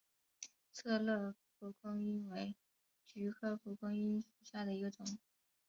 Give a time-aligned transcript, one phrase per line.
[0.73, 2.55] 策勒蒲公英为
[3.05, 5.05] 菊科蒲公英属下的一个种。